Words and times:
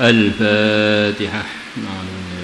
الفاتحة. 0.00 1.44
معلوم 1.76 2.24
من 2.30 2.40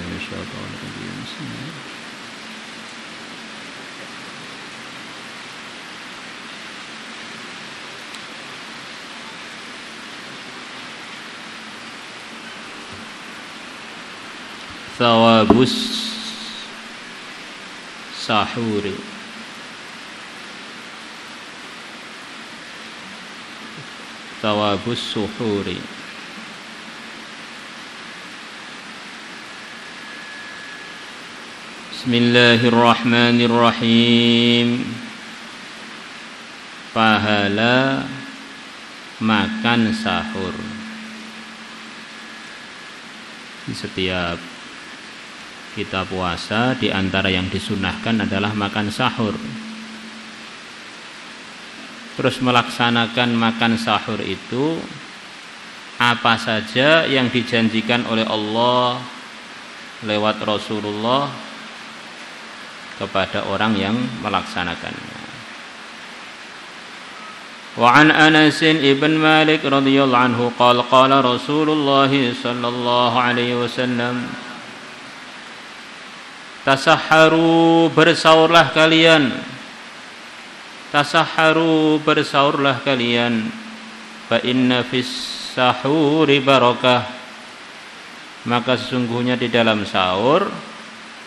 ثواب 14.99 15.61
السحور. 18.17 18.93
ثواب 24.41 24.79
السحور. 24.87 25.96
Bismillahirrahmanirrahim. 32.07 34.79
Pahala 36.95 38.07
makan 39.19 39.91
sahur. 39.91 40.55
Di 43.67 43.75
setiap 43.75 44.39
kita 45.75 46.07
puasa 46.07 46.79
di 46.79 46.87
antara 46.87 47.27
yang 47.27 47.51
disunahkan 47.51 48.23
adalah 48.23 48.55
makan 48.55 48.87
sahur. 48.87 49.35
Terus 52.15 52.39
melaksanakan 52.39 53.35
makan 53.35 53.75
sahur 53.75 54.23
itu 54.23 54.79
apa 55.99 56.39
saja 56.39 57.03
yang 57.03 57.27
dijanjikan 57.27 58.07
oleh 58.07 58.23
Allah 58.23 58.95
lewat 60.07 60.39
Rasulullah 60.47 61.46
kepada 62.97 63.45
orang 63.47 63.77
yang 63.77 63.95
melaksanakannya. 64.25 65.15
Wa 67.77 67.93
an 67.93 68.09
Anas 68.09 68.57
ibn 68.65 69.21
Malik 69.21 69.61
radhiyallahu 69.61 70.25
anhu 70.33 70.49
qala 70.57 70.81
qala 70.89 71.21
Rasulullah 71.21 72.09
sallallahu 72.09 73.15
alaihi 73.17 73.53
wasallam 73.53 74.25
Tasahharu 76.67 77.87
bersahurlah 77.95 78.75
kalian. 78.75 79.31
Tasahharu 80.91 81.95
bersahurlah 82.03 82.83
kalian. 82.83 83.47
Fa 84.27 84.43
inna 84.43 84.83
fis 84.83 85.07
sahuri 85.55 86.43
maka 88.43 88.75
sesungguhnya 88.75 89.39
di 89.39 89.47
dalam 89.47 89.87
sahur 89.87 90.51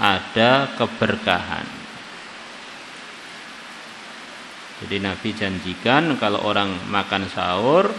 ada 0.00 0.72
keberkahan. 0.80 1.68
Jadi 4.80 4.96
Nabi 4.96 5.28
janjikan 5.36 6.16
kalau 6.16 6.40
orang 6.40 6.72
makan 6.88 7.28
sahur 7.28 7.92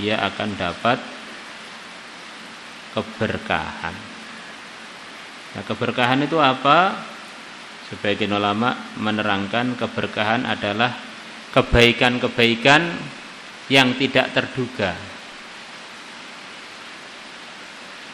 dia 0.00 0.16
akan 0.16 0.56
dapat 0.56 0.96
keberkahan. 2.96 3.94
Nah, 5.54 5.62
keberkahan 5.62 6.24
itu 6.24 6.40
apa? 6.40 6.96
Sebagian 7.92 8.32
ulama 8.32 8.96
menerangkan 8.96 9.76
keberkahan 9.76 10.48
adalah 10.48 10.88
kebaikan-kebaikan 11.52 12.80
yang 13.68 13.92
tidak 14.00 14.32
terduga 14.32 15.13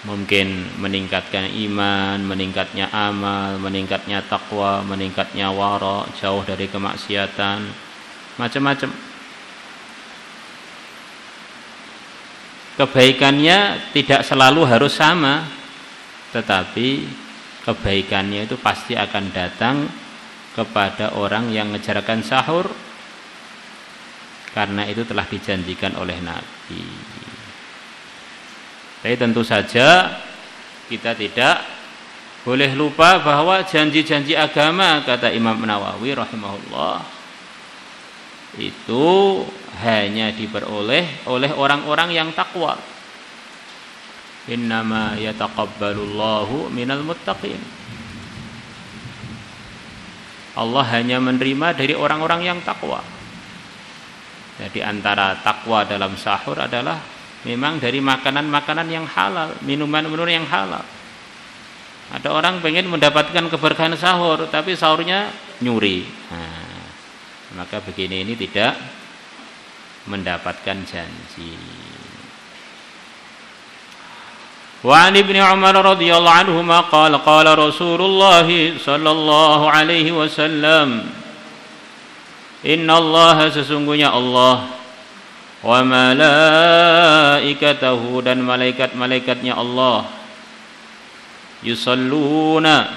mungkin 0.08 0.80
meningkatkan 0.80 1.52
iman, 1.68 2.16
meningkatnya 2.24 2.88
amal, 2.88 3.60
meningkatnya 3.60 4.24
takwa, 4.24 4.80
meningkatnya 4.80 5.52
wara, 5.52 6.08
jauh 6.16 6.40
dari 6.40 6.72
kemaksiatan, 6.72 7.58
macam-macam. 8.40 8.90
Kebaikannya 12.80 13.92
tidak 13.92 14.24
selalu 14.24 14.64
harus 14.64 14.96
sama, 14.96 15.44
tetapi 16.32 17.04
kebaikannya 17.68 18.48
itu 18.48 18.56
pasti 18.56 18.96
akan 18.96 19.24
datang 19.36 19.84
kepada 20.56 21.12
orang 21.12 21.52
yang 21.52 21.68
mengejarkan 21.68 22.24
sahur 22.24 22.72
karena 24.56 24.82
itu 24.88 25.04
telah 25.04 25.28
dijanjikan 25.28 25.94
oleh 25.94 26.18
Nabi. 26.24 27.09
Tapi 29.00 29.16
tentu 29.16 29.40
saja 29.40 30.20
kita 30.92 31.16
tidak 31.16 31.64
boleh 32.44 32.72
lupa 32.72 33.20
bahwa 33.20 33.60
janji-janji 33.64 34.32
agama 34.36 35.04
kata 35.04 35.32
Imam 35.32 35.60
Nawawi 35.60 36.16
rahimahullah 36.16 37.20
itu 38.58 39.06
hanya 39.80 40.34
diperoleh 40.34 41.28
oleh 41.30 41.50
orang-orang 41.54 42.10
yang 42.10 42.28
takwa. 42.34 42.74
Innama 44.50 45.14
yataqabbalullahu 45.14 46.72
minal 46.74 47.06
muttaqin. 47.06 47.60
Allah 50.58 50.84
hanya 50.98 51.22
menerima 51.22 51.78
dari 51.78 51.94
orang-orang 51.94 52.42
yang 52.42 52.58
takwa. 52.66 52.98
Jadi 54.58 54.82
antara 54.82 55.38
takwa 55.40 55.86
dalam 55.86 56.18
sahur 56.18 56.58
adalah 56.58 56.98
memang 57.44 57.80
dari 57.80 58.00
makanan-makanan 58.04 58.88
yang 58.90 59.06
halal, 59.08 59.56
minuman-minuman 59.64 60.44
yang 60.44 60.48
halal. 60.48 60.84
Ada 62.10 62.28
orang 62.34 62.58
pengen 62.58 62.90
mendapatkan 62.90 63.46
keberkahan 63.46 63.94
sahur, 63.94 64.50
tapi 64.50 64.74
sahurnya 64.74 65.30
nyuri. 65.62 66.02
Nah, 66.32 66.82
maka 67.54 67.78
begini 67.78 68.26
ini 68.26 68.34
tidak 68.34 68.74
mendapatkan 70.10 70.76
janji. 70.82 71.54
An 74.80 75.12
ibni 75.12 75.36
Umar 75.36 75.76
radhiyallahu 75.76 76.38
anhu 76.40 76.64
qala 76.88 77.20
qala 77.20 77.52
Rasulullah 77.52 78.48
sallallahu 78.80 79.68
alaihi 79.68 80.08
wasallam 80.08 81.04
Inna 82.64 82.96
Allah 82.96 83.52
sesungguhnya 83.52 84.08
Allah 84.08 84.79
wa 85.60 85.84
malaikatahu 85.84 88.24
dan 88.24 88.40
malaikat-malaikatnya 88.44 89.54
Allah. 89.56 90.04
Yusalluna. 91.60 92.88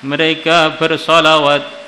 Mereka 0.00 0.80
bersalawat 0.80 1.80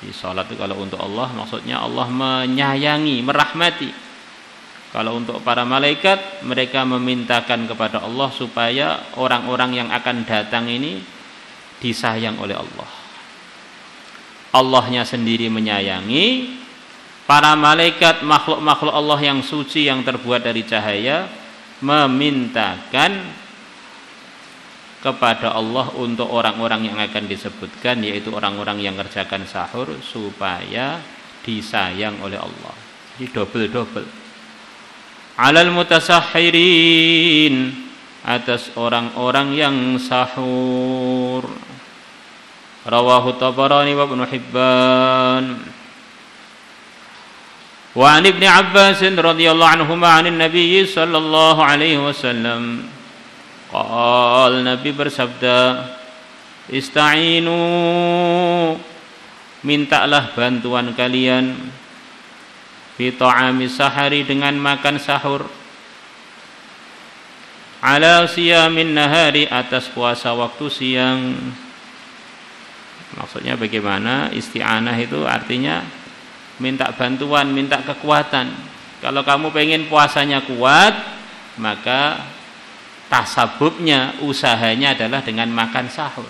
di 0.00 0.16
salat 0.16 0.48
itu 0.48 0.56
kalau 0.56 0.80
untuk 0.80 0.96
Allah 0.96 1.28
maksudnya 1.36 1.84
Allah 1.84 2.08
menyayangi 2.08 3.20
merahmati. 3.20 3.92
Kalau 4.90 5.22
untuk 5.22 5.38
para 5.44 5.62
malaikat 5.62 6.42
mereka 6.42 6.82
memintakan 6.82 7.68
kepada 7.68 8.02
Allah 8.02 8.26
supaya 8.34 9.06
orang-orang 9.20 9.76
yang 9.76 9.88
akan 9.92 10.26
datang 10.26 10.66
ini 10.66 11.04
disayang 11.78 12.40
oleh 12.40 12.58
Allah. 12.58 12.90
Allahnya 14.50 15.06
sendiri 15.06 15.46
menyayangi 15.46 16.58
para 17.30 17.54
malaikat 17.54 18.26
makhluk-makhluk 18.26 18.90
Allah 18.90 19.22
yang 19.22 19.38
suci 19.46 19.86
yang 19.86 20.02
terbuat 20.02 20.42
dari 20.42 20.66
cahaya 20.66 21.30
memintakan 21.78 23.22
kepada 24.98 25.54
Allah 25.54 25.94
untuk 25.94 26.26
orang-orang 26.26 26.90
yang 26.90 26.98
akan 26.98 27.30
disebutkan 27.30 28.02
yaitu 28.02 28.34
orang-orang 28.34 28.82
yang 28.82 28.98
kerjakan 28.98 29.46
sahur 29.46 29.94
supaya 30.02 30.98
disayang 31.46 32.18
oleh 32.18 32.34
Allah. 32.34 32.74
Jadi 33.14 33.30
double-double. 33.30 34.10
Alal 35.38 35.70
mutasahhirin 35.70 37.70
atas 38.26 38.74
orang-orang 38.74 39.54
yang 39.54 39.76
sahur. 40.02 41.46
Rawahu 42.82 43.38
Tabarani 43.38 43.94
wa 43.94 44.04
Ibnu 44.10 44.24
Hibban. 44.26 45.69
وعن 47.95 48.23
ابن 48.27 48.43
عباس 48.43 49.03
رضي 49.03 49.47
الله 49.51 49.67
عنهما 49.67 50.07
عن 50.07 50.25
النبي 50.27 50.85
صلى 50.85 51.17
الله 51.17 51.55
عليه 51.63 51.97
وسلم 52.03 52.61
قال 53.71 54.63
Nabi 54.63 54.91
bersabda 54.95 55.59
Ista'inu 56.71 57.59
Mintalah 59.65 60.31
bantuan 60.35 60.95
kalian 60.95 61.55
Fi 62.95 63.11
ta'ami 63.11 63.67
sahari 63.67 64.23
dengan 64.23 64.55
makan 64.55 64.95
sahur 64.95 65.47
Ala 67.83 68.27
siyamin 68.27 68.95
nahari 68.95 69.47
atas 69.47 69.91
puasa 69.91 70.31
waktu 70.31 70.65
siang 70.71 71.35
Maksudnya 73.15 73.55
bagaimana 73.55 74.31
isti'anah 74.35 74.95
itu 74.99 75.23
artinya 75.23 75.98
minta 76.60 76.92
bantuan, 76.92 77.50
minta 77.50 77.80
kekuatan. 77.80 78.52
Kalau 79.00 79.24
kamu 79.24 79.48
pengen 79.50 79.88
puasanya 79.88 80.44
kuat, 80.44 80.92
maka 81.56 82.20
tasabubnya 83.08 84.20
usahanya 84.22 84.94
adalah 84.94 85.24
dengan 85.24 85.48
makan 85.50 85.88
sahur. 85.88 86.28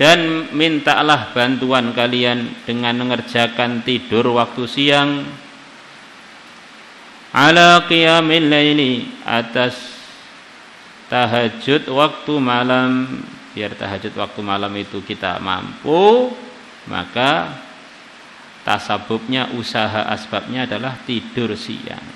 Dan 0.00 0.48
mintalah 0.56 1.28
bantuan 1.36 1.92
kalian 1.92 2.64
dengan 2.64 2.96
mengerjakan 3.04 3.84
tidur 3.84 4.32
waktu 4.32 4.64
siang. 4.64 5.28
Ala 7.36 7.84
qiyamil 7.84 8.48
laili 8.48 9.04
atas 9.28 9.99
tahajud 11.10 11.90
waktu 11.90 12.32
malam 12.38 13.20
biar 13.50 13.74
tahajud 13.74 14.14
waktu 14.14 14.40
malam 14.46 14.70
itu 14.78 15.02
kita 15.02 15.42
mampu 15.42 16.30
maka 16.86 17.50
tasabubnya 18.62 19.50
usaha 19.58 20.06
asbabnya 20.06 20.70
adalah 20.70 20.94
tidur 21.02 21.58
siang 21.58 22.06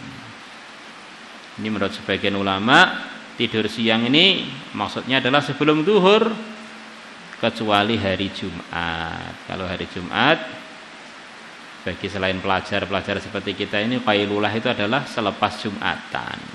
ini 1.59 1.69
menurut 1.69 1.91
sebagian 1.91 2.39
ulama 2.39 3.11
tidur 3.35 3.67
siang 3.67 4.07
ini 4.07 4.47
maksudnya 4.79 5.19
adalah 5.19 5.43
sebelum 5.43 5.83
duhur 5.83 6.55
kecuali 7.45 8.01
hari 8.01 8.33
Jumat. 8.33 9.45
Kalau 9.45 9.69
hari 9.69 9.85
Jumat 9.91 10.39
bagi 11.85 12.09
selain 12.09 12.41
pelajar-pelajar 12.41 13.21
seperti 13.21 13.53
kita 13.53 13.85
ini 13.85 14.01
qailulah 14.01 14.49
itu 14.49 14.73
adalah 14.73 15.05
selepas 15.05 15.61
Jumatan. 15.61 16.54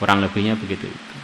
Kurang 0.00 0.24
lebihnya 0.24 0.56
begitu 0.56 0.88
itu. 0.88 1.16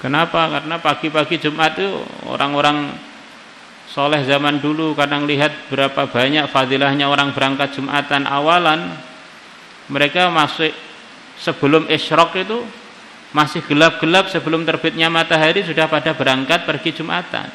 Kenapa? 0.00 0.48
Karena 0.48 0.80
pagi-pagi 0.80 1.36
Jumat 1.42 1.76
itu 1.76 2.00
orang-orang 2.24 2.94
soleh 3.90 4.22
zaman 4.22 4.62
dulu 4.62 4.94
kadang 4.94 5.26
lihat 5.26 5.50
berapa 5.66 6.06
banyak 6.06 6.46
fadilahnya 6.48 7.10
orang 7.10 7.34
berangkat 7.34 7.74
Jumatan 7.74 8.22
awalan 8.22 8.94
mereka 9.90 10.30
masih 10.30 10.70
sebelum 11.34 11.90
isyrok 11.90 12.38
itu 12.38 12.62
masih 13.34 13.66
gelap-gelap 13.66 14.30
sebelum 14.30 14.62
terbitnya 14.62 15.10
matahari 15.10 15.66
sudah 15.66 15.90
pada 15.90 16.14
berangkat 16.14 16.62
pergi 16.62 17.02
Jumatan. 17.02 17.50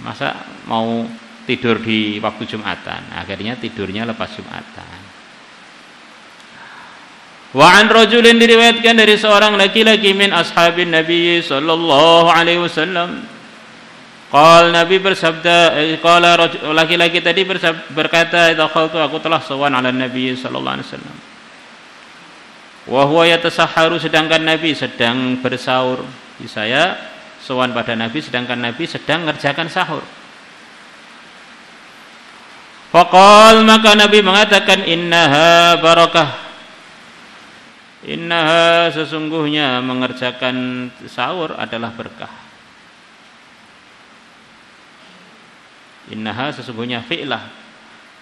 Masa 0.00 0.42
mau 0.64 1.06
tidur 1.44 1.78
di 1.78 2.18
waktu 2.18 2.48
Jumatan, 2.48 3.14
akhirnya 3.14 3.60
tidurnya 3.60 4.08
lepas 4.08 4.32
Jumatan. 4.32 5.03
Wa 7.54 7.78
an 7.78 7.86
rajulin 7.86 8.36
diriwayatkan 8.42 8.98
dari 8.98 9.14
seorang 9.14 9.54
laki-laki 9.54 10.10
min 10.10 10.34
ashabin 10.34 10.90
Nabi 10.90 11.38
sallallahu 11.38 12.26
alaihi 12.26 12.58
wasallam 12.58 13.30
Qal 14.34 14.74
Nabi 14.74 14.98
bersabda, 14.98 15.78
eh, 15.78 15.94
qala 16.02 16.34
laki-laki 16.74 17.22
tadi 17.22 17.46
berkata, 17.94 18.50
"Dakhaltu 18.50 18.98
aku 18.98 19.22
telah 19.22 19.38
sowan 19.38 19.78
ala 19.78 19.94
Nabi 19.94 20.34
sallallahu 20.34 20.74
alaihi 20.74 20.88
wasallam." 20.90 21.16
Wa 22.90 23.06
huwa 23.06 23.30
yatasahharu 23.30 24.02
sedangkan 24.02 24.42
Nabi 24.42 24.74
sedang 24.74 25.38
bersaur. 25.38 26.02
Di 26.34 26.50
saya 26.50 26.98
sowan 27.46 27.70
pada 27.70 27.94
Nabi 27.94 28.18
sedangkan 28.18 28.58
Nabi 28.58 28.90
sedang 28.90 29.22
mengerjakan 29.22 29.70
sahur. 29.70 30.02
Faqal 32.90 33.62
maka 33.62 33.94
Nabi 33.94 34.18
mengatakan 34.18 34.82
innaha 34.82 35.78
barakah. 35.78 36.43
Innaha 38.04 38.92
sesungguhnya 38.92 39.80
mengerjakan 39.80 40.88
sahur 41.08 41.56
adalah 41.56 41.88
berkah. 41.96 42.28
Innaha 46.12 46.52
sesungguhnya 46.52 47.00
fi'lah 47.00 47.48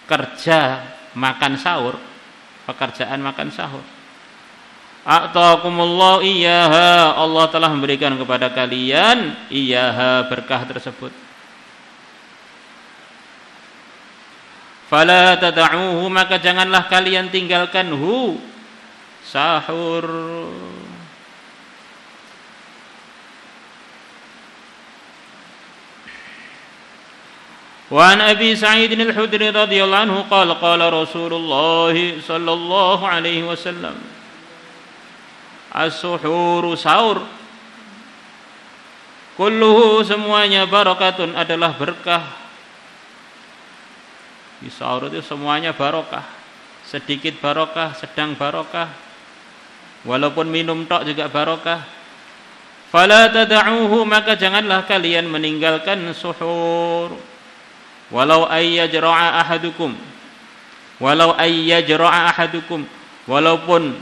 kerja 0.07 0.87
makan 1.19 1.59
sahur, 1.59 1.99
pekerjaan 2.63 3.19
makan 3.19 3.51
sahur. 3.51 3.83
A'taakumullah 5.03 6.23
iyyaha 6.23 7.19
Allah 7.19 7.51
telah 7.51 7.75
memberikan 7.75 8.15
kepada 8.15 8.55
kalian 8.55 9.35
iyyaha 9.51 10.31
berkah 10.31 10.63
tersebut. 10.63 11.11
Fala 14.87 15.35
tad'uhu 15.43 16.07
maka 16.07 16.39
janganlah 16.39 16.87
kalian 16.87 17.35
tinggalkan 17.35 17.91
hu 17.91 18.39
sahur 19.32 20.06
وعن 27.88 28.20
أبي 28.20 28.56
سعيد 28.60 28.92
الحدري 28.92 29.56
رضي 29.56 29.80
الله 29.80 29.98
عنه 29.98 30.18
قال 30.28 30.50
قال 30.60 30.82
رسول 30.94 31.32
الله 31.34 32.20
صلى 32.20 32.52
الله 32.54 33.00
عليه 33.08 33.42
وسلم 33.48 33.96
السحور 35.72 36.64
sahur 36.76 37.24
kulluhu 39.40 40.04
semuanya 40.04 40.68
barakatun 40.68 41.32
adalah 41.38 41.80
berkah 41.80 42.28
di 44.60 44.68
sahur 44.68 45.08
itu 45.08 45.24
semuanya 45.24 45.72
barokah 45.72 46.26
sedikit 46.84 47.40
barokah 47.40 47.96
sedang 47.96 48.36
barokah 48.36 48.90
walaupun 50.07 50.47
minum 50.51 50.85
tok 50.87 51.07
juga 51.09 51.31
barokah. 51.31 51.83
Fala 52.93 53.33
tada'uhu 53.33 54.05
maka 54.05 54.37
janganlah 54.37 54.85
kalian 54.85 55.27
meninggalkan 55.31 56.13
suhur. 56.13 57.17
Walau 58.13 58.45
ayyajra'a 58.45 59.41
ahadukum. 59.41 59.97
Walau 61.01 61.33
ayyajra'a 61.33 62.29
ahadukum. 62.29 62.85
Walaupun 63.25 63.97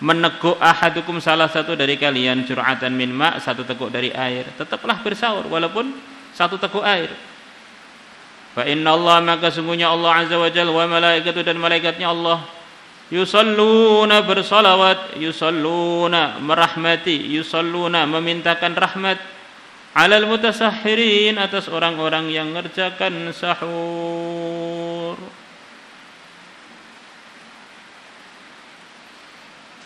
meneguk 0.00 0.56
ahadukum 0.60 1.20
salah 1.20 1.48
satu 1.48 1.76
dari 1.76 2.00
kalian 2.00 2.44
curhatan 2.48 2.96
min 2.96 3.12
ma 3.12 3.36
satu 3.36 3.68
teguk 3.68 3.92
dari 3.92 4.08
air 4.16 4.48
tetaplah 4.56 4.96
bersahur 5.04 5.44
walaupun 5.44 5.92
satu 6.32 6.56
teguk 6.56 6.80
air. 6.80 7.12
Fa 8.56 8.66
inna 8.66 8.96
Allah 8.96 9.22
maka 9.22 9.52
sungguhnya 9.52 9.92
Allah 9.92 10.24
azza 10.24 10.34
wa 10.40 10.48
jalla 10.50 10.72
wa 10.72 10.88
malaikatu 10.88 11.44
dan 11.44 11.60
malaikatnya 11.60 12.10
Allah 12.10 12.42
yusalluna 13.10 14.22
bersalawat 14.22 15.18
yusalluna 15.18 16.38
merahmati 16.38 17.18
yusalluna 17.34 18.06
memintakan 18.06 18.78
rahmat 18.78 19.18
alal 19.98 20.30
mutasahhirin 20.30 21.34
atas 21.36 21.66
orang-orang 21.66 22.30
yang 22.30 22.54
ngerjakan 22.54 23.34
sahur 23.34 25.18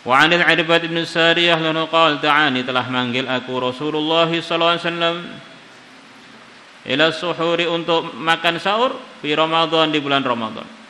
Wa 0.05 0.21
'anil 0.21 0.45
'Irbad 0.45 0.85
bin 0.85 1.01
Sariyah 1.01 1.57
lana 1.57 1.89
qala 1.89 2.21
ta'ani 2.21 2.61
telah 2.61 2.85
manggil 2.93 3.25
aku 3.25 3.57
Rasulullah 3.57 4.29
sallallahu 4.29 4.73
alaihi 4.77 4.85
wasallam 4.85 5.17
ila 6.85 7.05
suhuri 7.09 7.65
untuk 7.65 8.13
makan 8.13 8.61
sahur 8.61 8.93
di 9.25 9.33
Ramadan 9.33 9.89
di 9.89 9.97
bulan 9.97 10.21
Ramadan. 10.21 10.84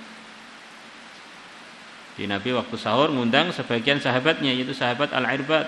Di 2.15 2.23
Nabi 2.25 2.55
waktu 2.55 2.75
sahur 2.79 3.11
ngundang 3.11 3.51
sebagian 3.51 3.99
sahabatnya 3.99 4.55
yaitu 4.55 4.71
sahabat 4.71 5.11
Al-Irbad 5.11 5.67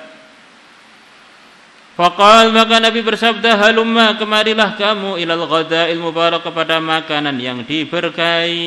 Faqal 1.98 2.54
maka 2.54 2.78
Nabi 2.78 3.02
bersabda 3.02 3.58
halumma 3.58 4.14
kemarilah 4.22 4.78
kamu 4.78 5.18
ilal 5.18 5.50
ghadail 5.50 5.98
mubarak 5.98 6.46
kepada 6.46 6.78
makanan 6.78 7.42
yang 7.42 7.66
diberkahi. 7.66 8.62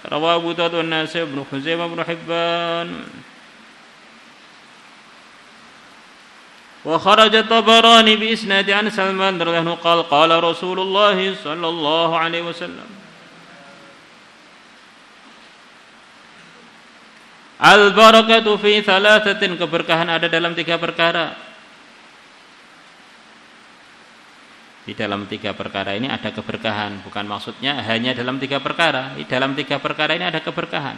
Rawahu 0.00 0.40
Abu 0.40 0.50
Dawud 0.56 0.80
wa 0.80 0.88
Nasai 0.88 1.28
bin 1.28 1.44
Huzaimah 1.44 1.84
bin 1.92 2.00
Hibban. 2.00 2.88
Wa 6.80 6.96
kharaja 6.96 7.44
Tabarani 7.44 8.16
bi 8.16 8.32
isnadi 8.32 8.72
an 8.72 8.88
Salman 8.88 9.36
radhiyallahu 9.36 9.76
anhu 9.76 9.84
qala 9.84 10.08
qala 10.08 10.40
Rasulullah 10.40 11.12
sallallahu 11.12 12.16
alaihi 12.16 12.48
wasallam 12.48 12.99
Al 17.60 17.92
barakatu 17.92 18.56
fi 18.56 18.80
thalathatin 18.80 19.60
keberkahan 19.60 20.08
ada 20.08 20.32
dalam 20.32 20.56
tiga 20.56 20.80
perkara. 20.80 21.36
Di 24.88 24.96
dalam 24.96 25.28
tiga 25.28 25.52
perkara 25.52 25.92
ini 25.92 26.08
ada 26.08 26.32
keberkahan, 26.32 27.04
bukan 27.04 27.28
maksudnya 27.28 27.84
hanya 27.84 28.16
dalam 28.16 28.40
tiga 28.40 28.64
perkara. 28.64 29.12
Di 29.12 29.28
dalam 29.28 29.52
tiga 29.52 29.76
perkara 29.76 30.16
ini 30.16 30.24
ada 30.24 30.40
keberkahan. 30.40 30.96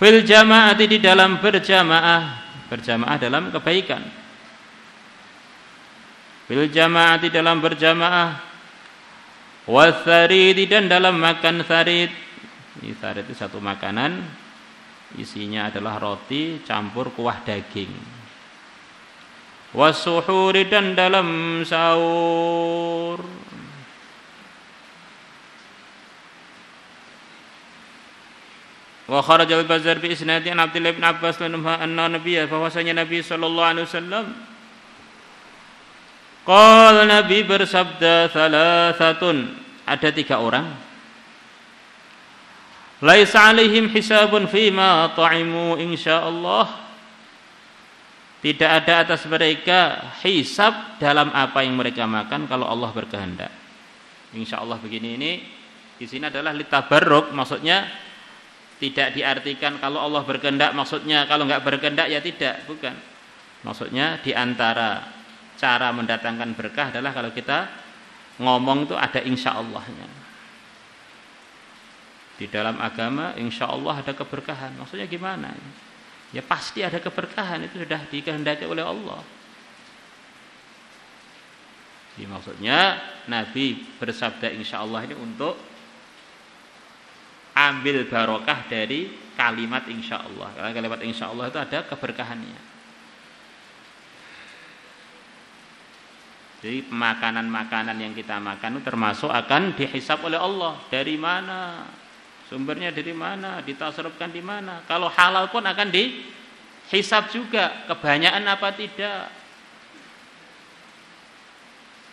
Fil 0.00 0.24
jamaati 0.24 0.88
di 0.88 0.98
dalam 0.98 1.38
berjamaah, 1.44 2.22
berjamaah 2.72 3.16
dalam 3.20 3.52
kebaikan. 3.52 4.02
Fil 6.48 6.72
jamaati 6.72 7.28
dalam 7.28 7.60
berjamaah, 7.60 8.40
wasaridi 9.68 10.64
dan 10.66 10.88
dalam 10.88 11.20
makan 11.20 11.62
sarid. 11.68 12.10
Ini 12.80 12.96
sarid 12.96 13.28
itu 13.28 13.36
satu 13.36 13.60
makanan, 13.60 14.41
isinya 15.18 15.68
adalah 15.68 16.00
roti 16.00 16.62
campur 16.64 17.12
kuah 17.12 17.42
daging. 17.44 17.92
Wasuhuri 19.72 20.68
dan 20.68 20.92
dalam 20.92 21.60
sahur. 21.64 23.24
Wa 29.08 29.20
kharaja 29.20 29.58
al-Bazzar 29.60 30.00
bi 30.00 30.12
isnadi 30.12 30.48
an 30.48 30.60
Abdullah 30.60 30.92
bin 30.96 31.04
Abbas 31.04 31.36
anna 31.40 32.08
nabiyya 32.08 32.48
bahwasanya 32.48 33.04
Nabi 33.04 33.20
sallallahu 33.20 33.70
alaihi 33.76 33.84
wasallam 33.84 34.26
Qal 36.42 37.06
Nabi 37.06 37.46
bersabda 37.46 38.32
thalathatun. 38.34 39.36
Ada 39.86 40.10
tiga 40.14 40.38
orang 40.38 40.91
Laisa 43.02 43.50
alaihim 43.50 43.90
hisabun 43.90 44.46
fima 44.46 45.10
ta'imu 45.18 45.74
insyaallah 45.74 46.80
Tidak 48.42 48.66
ada 48.66 49.06
atas 49.06 49.22
mereka 49.30 50.10
hisab 50.22 50.98
dalam 50.98 51.30
apa 51.30 51.62
yang 51.62 51.78
mereka 51.78 52.10
makan 52.10 52.50
kalau 52.50 52.66
Allah 52.66 52.90
berkehendak. 52.90 53.54
Insyaallah 54.34 54.82
begini 54.82 55.14
ini 55.14 55.32
di 55.94 56.10
sini 56.10 56.26
adalah 56.26 56.50
litabarruk 56.50 57.30
maksudnya 57.30 57.86
tidak 58.82 59.14
diartikan 59.14 59.78
kalau 59.78 60.02
Allah 60.02 60.26
berkehendak 60.26 60.74
maksudnya 60.74 61.30
kalau 61.30 61.46
nggak 61.46 61.62
berkehendak 61.62 62.10
ya 62.10 62.18
tidak, 62.18 62.66
bukan. 62.66 62.98
Maksudnya 63.62 64.18
di 64.18 64.34
antara 64.34 65.06
cara 65.54 65.94
mendatangkan 65.94 66.50
berkah 66.58 66.90
adalah 66.90 67.14
kalau 67.14 67.30
kita 67.30 67.70
ngomong 68.42 68.90
itu 68.90 68.98
ada 68.98 69.22
insya 69.22 69.54
Allahnya. 69.54 70.21
Di 72.36 72.48
dalam 72.48 72.80
agama 72.80 73.36
insya 73.36 73.68
Allah 73.68 74.00
ada 74.00 74.12
keberkahan. 74.16 74.74
Maksudnya 74.80 75.06
gimana? 75.06 75.52
Ya 76.32 76.40
pasti 76.40 76.80
ada 76.80 76.96
keberkahan 76.96 77.68
itu 77.68 77.84
sudah 77.84 78.00
dikehendaki 78.08 78.64
oleh 78.64 78.80
Allah. 78.80 79.20
Jadi 82.12 82.28
maksudnya 82.28 83.00
Nabi 83.28 83.84
bersabda 83.96 84.52
insya 84.52 84.84
Allah 84.84 85.04
ini 85.08 85.16
untuk 85.16 85.56
ambil 87.52 88.08
barokah 88.08 88.64
dari 88.68 89.12
kalimat 89.36 89.84
insya 89.88 90.24
Allah. 90.24 90.48
Karena 90.56 90.70
kalimat 90.72 91.00
insya 91.04 91.28
Allah 91.28 91.48
itu 91.52 91.58
ada 91.60 91.78
keberkahannya. 91.84 92.72
Jadi 96.62 96.86
makanan-makanan 96.94 97.96
yang 97.98 98.14
kita 98.14 98.38
makan 98.38 98.78
itu 98.78 98.86
termasuk 98.86 99.28
akan 99.28 99.74
dihisap 99.74 100.22
oleh 100.22 100.38
Allah. 100.38 100.78
Dari 100.88 101.18
mana? 101.18 101.90
Sumbernya 102.52 102.92
dari 102.92 103.16
mana? 103.16 103.64
Ditasarufkan 103.64 104.28
di 104.28 104.44
mana? 104.44 104.84
Kalau 104.84 105.08
halal 105.08 105.48
pun 105.48 105.64
akan 105.64 105.88
dihisap 105.88 107.32
juga. 107.32 107.88
Kebanyakan 107.88 108.44
apa 108.44 108.68
tidak? 108.76 109.32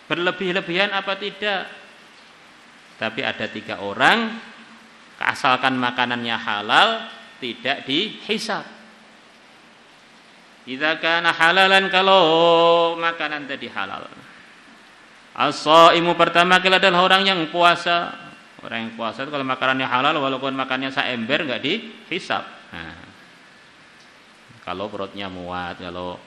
Berlebih-lebihan 0.08 0.96
apa 0.96 1.20
tidak? 1.20 1.68
Tapi 2.96 3.20
ada 3.20 3.52
tiga 3.52 3.84
orang 3.84 4.40
asalkan 5.20 5.76
makanannya 5.76 6.40
halal 6.40 7.04
tidak 7.44 7.84
dihisap. 7.84 8.64
Jika 10.64 11.04
kana 11.04 11.36
halalan 11.36 11.92
kalau 11.92 12.24
makanan 12.96 13.44
tadi 13.44 13.68
halal. 13.68 14.08
As-shaimu 15.36 16.16
pertama 16.16 16.64
kali 16.64 16.80
adalah 16.80 17.04
orang 17.04 17.28
yang 17.28 17.40
puasa. 17.52 18.29
Orang 18.60 18.80
yang 18.90 18.94
puasa 19.00 19.24
itu 19.24 19.32
kalau 19.32 19.48
makanannya 19.48 19.88
halal 19.88 20.16
walaupun 20.20 20.52
makannya 20.56 20.92
seember 20.92 21.48
enggak 21.48 21.64
dihisap. 21.64 22.44
Nah, 22.76 23.00
kalau 24.68 24.92
perutnya 24.92 25.32
muat, 25.32 25.80
kalau 25.80 26.20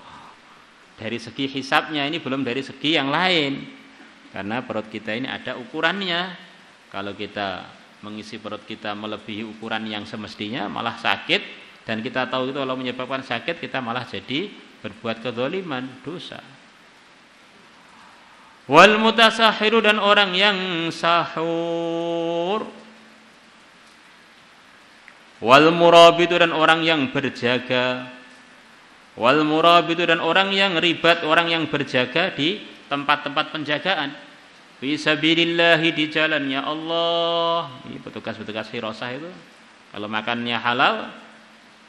dari 0.97 1.21
segi 1.21 1.47
hisapnya 1.49 2.09
ini 2.09 2.19
belum 2.19 2.41
dari 2.41 2.65
segi 2.65 2.97
yang 2.97 3.13
lain. 3.13 3.81
Karena 4.33 4.65
perut 4.65 4.89
kita 4.89 5.13
ini 5.13 5.29
ada 5.29 5.61
ukurannya. 5.61 6.33
Kalau 6.89 7.13
kita 7.13 7.69
mengisi 8.03 8.37
perut 8.43 8.67
kita 8.67 8.93
melebihi 8.99 9.47
ukuran 9.47 9.87
yang 9.87 10.03
semestinya 10.03 10.67
malah 10.67 10.99
sakit 10.99 11.41
dan 11.87 12.03
kita 12.03 12.27
tahu 12.27 12.51
itu 12.51 12.59
kalau 12.59 12.75
menyebabkan 12.75 13.23
sakit 13.23 13.63
kita 13.63 13.79
malah 13.79 14.03
jadi 14.03 14.51
berbuat 14.83 15.23
kedoliman 15.23 16.03
dosa 16.03 16.43
wal 18.73 18.97
mutasahiru 18.97 19.85
dan 19.85 20.01
orang 20.01 20.33
yang 20.33 20.89
sahur 20.89 22.65
wal 25.45 25.69
murabitu 25.77 26.41
dan 26.41 26.57
orang 26.57 26.81
yang 26.81 27.13
berjaga 27.13 28.09
wal 29.21 29.45
murabitu 29.45 30.09
dan 30.09 30.25
orang 30.25 30.49
yang 30.57 30.81
ribat 30.81 31.21
orang 31.29 31.53
yang 31.53 31.69
berjaga 31.69 32.33
di 32.33 32.65
tempat-tempat 32.89 33.53
penjagaan 33.53 34.33
Fisabilillahi 34.83 35.95
di 35.95 36.11
jalannya 36.11 36.59
Allah. 36.59 37.71
Ini 37.87 38.03
petugas-petugas 38.03 38.67
firasah 38.67 39.15
itu. 39.15 39.31
Kalau 39.95 40.11
makannya 40.11 40.59
halal, 40.59 41.07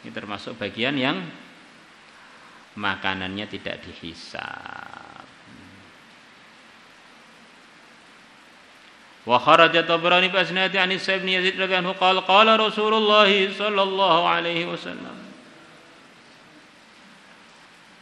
ini 0.06 0.14
termasuk 0.14 0.54
bagian 0.62 0.94
yang 0.94 1.18
makanannya 2.78 3.50
tidak 3.50 3.82
dihisab. 9.24 9.26
Wa 9.28 9.40
kharaja 9.40 9.88
Tabrani 9.88 10.30
bi 10.30 10.38
asnadi 10.38 10.78
an 10.78 10.92
Ibn 10.92 11.28
Yazid 11.28 11.56
radhiyallahu 11.56 12.00
qala 12.00 12.22
qala 12.28 12.60
Rasulullah 12.60 13.32
sallallahu 13.32 14.28
alaihi 14.28 14.68
wasallam 14.68 15.24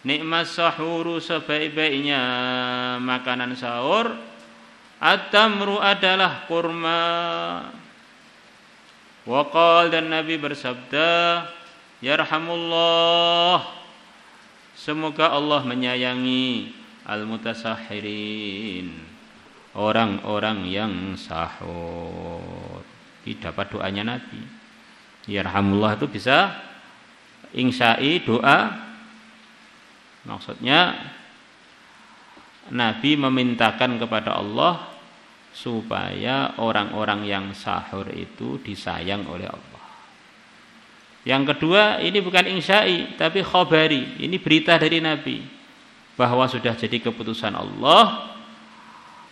Nikmat 0.02 0.50
sahuru 0.50 1.22
sebaik-baiknya 1.22 2.18
makanan 3.06 3.54
sahur 3.54 4.18
At-tamru 5.02 5.82
adalah 5.82 6.46
kurma. 6.46 7.74
Waqal 9.26 9.90
dan 9.90 10.14
Nabi 10.14 10.38
bersabda, 10.38 11.50
Yarhamullah. 12.06 13.66
Semoga 14.78 15.34
Allah 15.34 15.66
menyayangi 15.66 16.78
al-mutasahirin. 17.06 19.11
Orang-orang 19.72 20.68
yang 20.68 21.16
sahur. 21.16 22.84
Ini 23.24 23.40
dapat 23.40 23.72
doanya 23.72 24.18
Nabi. 24.18 24.42
Yarhamullah 25.30 25.96
itu 25.96 26.10
bisa 26.12 26.52
insya'i 27.56 28.20
doa. 28.26 28.90
Maksudnya 30.28 30.98
Nabi 32.72 33.16
memintakan 33.16 33.96
kepada 34.02 34.38
Allah 34.38 34.92
supaya 35.52 36.56
orang-orang 36.60 37.28
yang 37.28 37.46
sahur 37.52 38.08
itu 38.12 38.60
disayang 38.64 39.28
oleh 39.28 39.48
Allah. 39.48 39.72
Yang 41.22 41.54
kedua, 41.54 42.02
ini 42.02 42.18
bukan 42.24 42.50
insya'i 42.50 43.14
tapi 43.14 43.46
khobari. 43.46 44.18
Ini 44.26 44.36
berita 44.42 44.80
dari 44.82 44.98
Nabi 44.98 45.44
bahwa 46.18 46.50
sudah 46.50 46.74
jadi 46.74 46.98
keputusan 46.98 47.54
Allah 47.54 48.31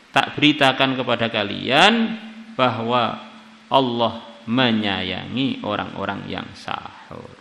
tak 0.10 0.38
beritakan 0.38 0.98
kepada 0.98 1.30
kalian 1.30 2.18
bahwa 2.58 3.22
Allah 3.70 4.14
menyayangi 4.50 5.62
orang-orang 5.62 6.26
yang 6.26 6.48
sahur. 6.58 7.38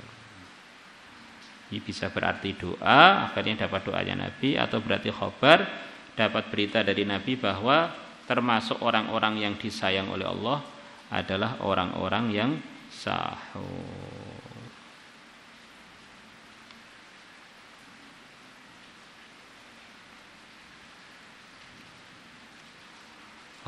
Ini 1.68 1.84
bisa 1.84 2.08
berarti 2.08 2.56
doa, 2.56 3.28
akhirnya 3.28 3.68
dapat 3.68 3.84
doanya 3.84 4.28
Nabi 4.28 4.56
atau 4.56 4.80
berarti 4.80 5.12
khobar 5.12 5.68
dapat 6.16 6.48
berita 6.48 6.80
dari 6.80 7.04
Nabi 7.04 7.36
bahwa 7.36 7.92
termasuk 8.24 8.80
orang-orang 8.80 9.40
yang 9.40 9.54
disayang 9.56 10.08
oleh 10.12 10.28
Allah 10.28 10.64
adalah 11.12 11.60
orang-orang 11.64 12.24
yang 12.32 12.50
sahur. 12.92 14.17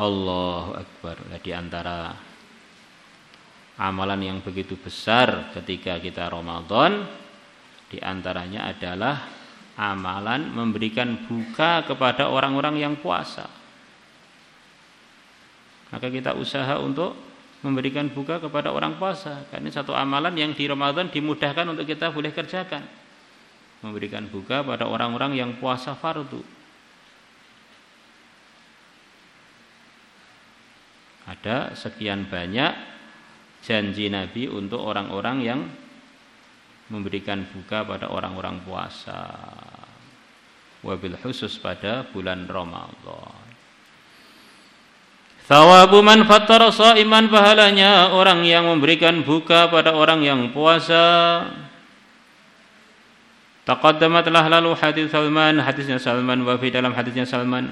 Allahu 0.00 0.80
Akbar. 0.80 1.20
Nah, 1.28 1.36
di 1.36 1.52
antara 1.52 2.16
amalan 3.76 4.20
yang 4.24 4.38
begitu 4.40 4.80
besar 4.80 5.52
ketika 5.52 6.00
kita 6.00 6.24
Ramadan 6.32 7.04
di 7.92 8.00
antaranya 8.00 8.72
adalah 8.72 9.28
amalan 9.76 10.48
memberikan 10.56 11.28
buka 11.28 11.84
kepada 11.84 12.32
orang-orang 12.32 12.80
yang 12.80 12.96
puasa. 12.96 13.44
Maka 15.92 16.06
kita 16.08 16.32
usaha 16.32 16.80
untuk 16.80 17.12
memberikan 17.60 18.08
buka 18.08 18.40
kepada 18.40 18.72
orang 18.72 18.96
puasa. 18.96 19.44
Karena 19.52 19.68
ini 19.68 19.74
satu 19.74 19.92
amalan 19.92 20.32
yang 20.32 20.56
di 20.56 20.64
Ramadan 20.64 21.12
dimudahkan 21.12 21.66
untuk 21.68 21.84
kita 21.84 22.08
boleh 22.08 22.32
kerjakan. 22.32 22.88
Memberikan 23.84 24.28
buka 24.32 24.64
pada 24.64 24.88
orang-orang 24.88 25.36
yang 25.36 25.50
puasa 25.60 25.92
fardu. 25.92 26.59
Ada 31.40 31.72
sekian 31.72 32.28
banyak 32.28 32.76
janji 33.64 34.12
Nabi 34.12 34.44
untuk 34.44 34.84
orang-orang 34.84 35.36
yang 35.40 35.60
memberikan 36.92 37.48
buka 37.48 37.80
pada 37.86 38.12
orang-orang 38.12 38.60
puasa. 38.60 39.24
wabil 40.80 41.16
khusus 41.20 41.60
pada 41.60 42.08
bulan 42.08 42.48
Ramadan. 42.48 43.36
Thawabu 45.44 46.00
man 46.00 46.24
fattara 46.24 46.70
iman 46.72 47.24
pahalanya 47.28 48.14
orang 48.16 48.46
yang 48.46 48.70
memberikan 48.70 49.20
buka 49.26 49.68
pada 49.68 49.92
orang 49.92 50.24
yang 50.24 50.40
puasa. 50.54 51.42
Taqaddamat 53.66 54.24
telah 54.24 54.46
lalu 54.46 54.72
hadis 54.78 55.12
Salman, 55.12 55.60
hadisnya 55.60 56.00
Salman 56.00 56.46
wa 56.46 56.56
fi 56.56 56.72
dalam 56.72 56.96
hadisnya 56.96 57.28
Salman. 57.28 57.70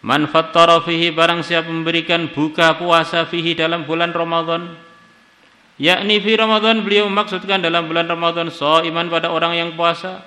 Man 0.00 0.24
fattara 0.32 0.80
fihi 0.80 1.12
barang 1.12 1.44
siapa 1.44 1.68
memberikan 1.68 2.32
buka 2.32 2.80
puasa 2.80 3.28
fihi 3.28 3.52
dalam 3.52 3.84
bulan 3.84 4.16
Ramadan. 4.16 4.72
Yakni 5.76 6.20
fi 6.24 6.36
Ramadan 6.40 6.80
beliau 6.84 7.08
maksudkan 7.08 7.60
dalam 7.60 7.88
bulan 7.88 8.08
Ramadan 8.08 8.48
iman 8.52 9.06
pada 9.12 9.28
orang 9.28 9.56
yang 9.56 9.70
puasa. 9.76 10.24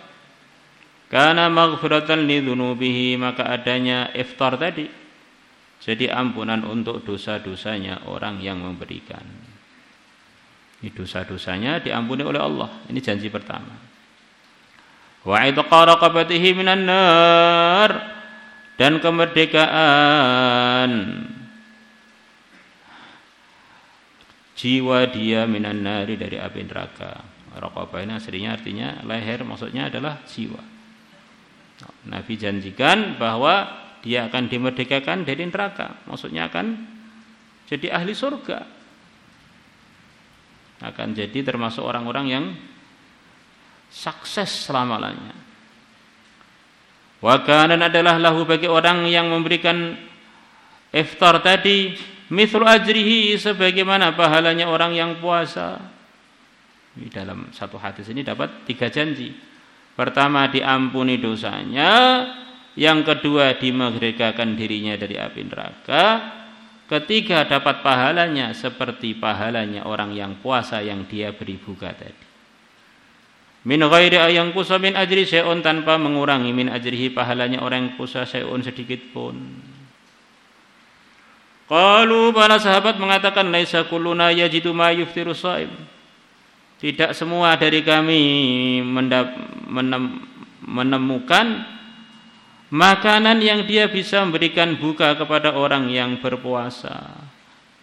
Karena 1.09 1.49
maghfiratan 1.49 2.25
li 2.25 2.41
dzunubihi 2.41 3.17
maka 3.21 3.45
adanya 3.49 4.09
iftar 4.17 4.57
tadi 4.57 4.89
jadi 5.83 6.09
ampunan 6.09 6.63
untuk 6.63 7.03
dosa-dosanya 7.05 8.07
orang 8.09 8.41
yang 8.41 8.61
memberikan. 8.61 9.21
Ini 10.79 10.89
dosa-dosanya 10.89 11.83
diampuni 11.83 12.23
oleh 12.23 12.39
Allah. 12.39 12.71
Ini 12.87 12.99
janji 13.03 13.27
pertama. 13.27 13.73
Wa 15.27 15.43
idqa 15.43 15.79
raqabatihi 15.83 16.49
minan 16.55 16.87
nar 16.87 18.12
dan 18.83 18.99
kemerdekaan 18.99 20.91
jiwa 24.59 25.07
dia 25.07 25.47
minan 25.47 25.87
nari 25.87 26.19
dari 26.19 26.35
api 26.35 26.67
neraka. 26.67 27.23
Raqabah 27.55 28.03
ini 28.03 28.19
aslinya 28.19 28.59
artinya 28.59 28.99
leher 29.07 29.47
maksudnya 29.47 29.87
adalah 29.87 30.19
jiwa. 30.27 30.59
Nabi 32.11 32.35
janjikan 32.35 33.15
bahwa 33.15 33.71
dia 34.03 34.27
akan 34.27 34.51
dimerdekakan 34.51 35.23
dari 35.23 35.47
neraka 35.47 36.03
maksudnya 36.03 36.51
akan 36.51 36.75
jadi 37.71 37.95
ahli 37.95 38.11
surga 38.11 38.67
akan 40.83 41.15
jadi 41.15 41.39
termasuk 41.39 41.79
orang-orang 41.79 42.25
yang 42.27 42.51
sukses 43.87 44.67
selama-lamanya 44.67 45.52
wakanan 47.23 47.79
adalah 47.79 48.19
lahu 48.19 48.43
bagi 48.43 48.67
orang 48.67 49.07
yang 49.07 49.31
memberikan 49.31 49.95
iftar 50.91 51.39
tadi 51.39 51.95
mithlu 52.27 52.67
ajrihi 52.67 53.39
sebagaimana 53.39 54.11
pahalanya 54.11 54.67
orang 54.67 54.91
yang 54.91 55.17
puasa. 55.23 55.79
Di 56.93 57.09
dalam 57.09 57.49
satu 57.49 57.79
hadis 57.81 58.05
ini 58.11 58.21
dapat 58.21 58.67
tiga 58.69 58.91
janji. 58.91 59.33
Pertama 59.95 60.45
diampuni 60.51 61.17
dosanya. 61.17 61.91
Yang 62.73 62.99
kedua 63.05 63.53
dimerdekakan 63.61 64.57
dirinya 64.57 64.97
dari 64.97 65.13
api 65.13 65.45
neraka, 65.45 66.05
ketiga 66.89 67.45
dapat 67.45 67.85
pahalanya 67.85 68.49
seperti 68.49 69.13
pahalanya 69.13 69.85
orang 69.85 70.09
yang 70.17 70.41
puasa 70.41 70.81
yang 70.81 71.05
dia 71.05 71.29
beri 71.37 71.61
buka 71.61 71.93
tadi. 71.93 72.32
Min 73.63 73.79
ghairi 73.79 74.19
ayang 74.19 74.51
kusa 74.51 74.75
min 74.75 74.91
ajri 74.91 75.23
tanpa 75.63 75.95
mengurangi 75.95 76.51
min 76.51 76.67
ajrihi 76.67 77.15
pahalanya 77.15 77.63
orang 77.63 77.95
yang 77.95 78.27
syai'un 78.27 78.59
sedikit 78.59 78.99
pun. 79.15 79.39
Qalu 81.71 82.35
para 82.35 82.59
sahabat 82.59 82.99
mengatakan 82.99 83.47
laisa 83.47 83.87
kulluna 83.87 84.35
yajidu 84.35 84.75
ma 84.75 84.91
yuftiru 84.91 85.31
shaim. 85.31 85.71
Tidak 86.83 87.15
semua 87.15 87.55
dari 87.55 87.79
kami 87.79 88.19
menemukan 90.67 91.63
makanan 92.67 93.39
yang 93.39 93.63
dia 93.63 93.87
bisa 93.87 94.19
memberikan 94.27 94.75
buka 94.75 95.15
kepada 95.15 95.55
orang 95.55 95.87
yang 95.87 96.19
berpuasa. 96.19 97.22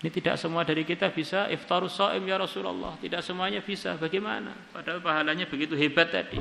Ini 0.01 0.09
tidak 0.09 0.41
semua 0.41 0.65
dari 0.65 0.81
kita 0.89 1.13
bisa 1.13 1.53
iftarus 1.53 2.01
shaim 2.01 2.25
ya 2.25 2.41
Rasulullah. 2.41 2.97
Tidak 2.97 3.21
semuanya 3.21 3.61
bisa. 3.61 4.01
Bagaimana? 4.01 4.57
Padahal 4.73 5.05
pahalanya 5.05 5.45
begitu 5.45 5.77
hebat 5.77 6.09
tadi. 6.09 6.41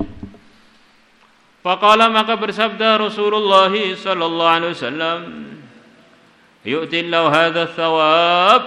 Faqala 1.59 2.07
maka 2.07 2.39
bersabda 2.39 2.95
Rasulullah 3.03 3.67
sallallahu 3.67 4.53
alaihi 4.55 4.71
wasallam, 4.79 5.19
"Yu'tillahu 6.63 7.27
hadha 7.27 7.67
thawab." 7.67 8.61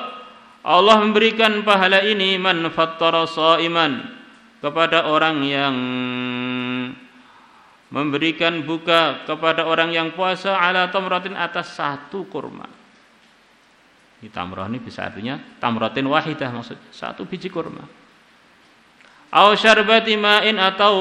Allah 0.61 0.96
memberikan 1.00 1.64
pahala 1.64 2.05
ini 2.05 2.37
man 2.37 2.61
fattara 2.68 3.24
shaiman 3.24 4.12
kepada 4.61 5.09
orang 5.09 5.40
yang 5.40 5.74
memberikan 7.88 8.61
buka 8.61 9.24
kepada 9.24 9.64
orang 9.64 9.90
yang 9.90 10.12
puasa 10.12 10.52
ala 10.52 10.92
tamratin 10.92 11.33
atas 11.33 11.81
satu 11.81 12.28
kurma. 12.28 12.82
Ini 14.23 14.31
tamrah 14.31 14.71
ini 14.71 14.79
bisa 14.79 15.03
artinya 15.03 15.35
tamratin 15.59 16.07
wahidah 16.07 16.47
maksud 16.55 16.79
satu 16.95 17.27
biji 17.27 17.51
kurma. 17.51 17.83
Au 19.35 19.51
syarbati 19.59 20.15
ma'in 20.15 20.63
atau 20.63 20.95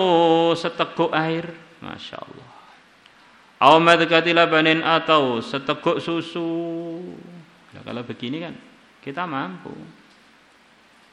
seteguk 0.57 1.13
air, 1.13 1.53
Masya 1.85 2.17
Allah. 2.17 2.49
Au 3.61 3.77
madkati 3.77 4.33
labanin 4.33 4.81
atau 4.81 5.37
seteguk 5.37 6.01
susu. 6.01 6.49
Ya, 7.69 7.85
kalau 7.85 8.01
begini 8.01 8.41
kan 8.41 8.57
kita 9.05 9.29
mampu. 9.29 9.75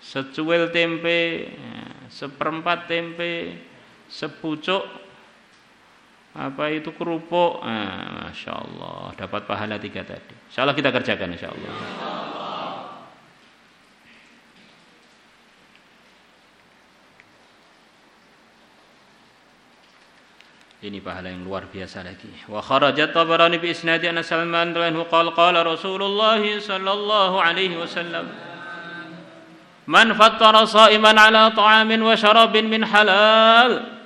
Secuil 0.01 0.73
tempe, 0.73 1.53
ya, 1.53 2.09
seperempat 2.09 2.89
tempe, 2.89 3.61
sepucuk 4.09 4.87
apa 6.39 6.71
itu 6.71 6.95
kerupuk? 6.95 7.67
Nah, 7.67 8.31
Masya 8.31 8.53
Allah 8.55 9.11
dapat 9.19 9.43
pahala 9.43 9.75
tiga 9.83 10.07
tadi. 10.07 10.39
Insya 10.47 10.63
Allah 10.63 10.79
kita 10.79 10.95
kerjakan 10.95 11.35
Insya 11.35 11.51
Allah 11.51 11.75
Ini 20.79 21.03
pahala 21.03 21.35
yang 21.35 21.43
luar 21.43 21.67
biasa 21.67 22.07
lagi. 22.07 22.31
Wa 22.47 22.63
kharajat 22.63 23.11
Tabarani 23.11 23.59
bi 23.59 23.75
isnadi 23.75 24.07
Anas 24.07 24.31
Salman 24.31 24.71
radhiyallahu 24.71 25.11
qala 25.11 25.35
qala 25.35 25.67
Rasulullah 25.67 26.39
sallallahu 26.39 27.35
alaihi 27.35 27.75
wasallam 27.75 28.31
Man 29.91 30.15
fattara 30.15 30.63
sa'iman 30.63 31.19
ala 31.19 31.51
ta'amin 31.51 31.99
wa 31.99 32.15
syarabin 32.15 32.71
min 32.71 32.87
halal 32.87 33.98